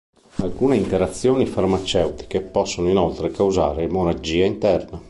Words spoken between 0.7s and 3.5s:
interazioni farmaceutiche possono inoltre